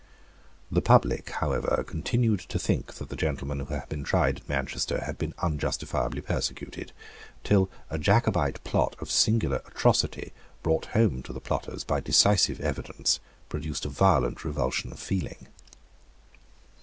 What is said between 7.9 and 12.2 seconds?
Jacobite plot of singular atrocity, brought home to the plotters by